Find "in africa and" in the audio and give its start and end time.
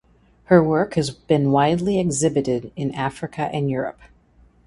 2.75-3.69